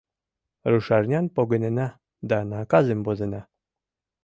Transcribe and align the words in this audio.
Рушарнян 0.71 1.25
погынена 1.35 1.87
да 2.29 2.37
наказым 2.51 2.99
возена. 3.07 3.41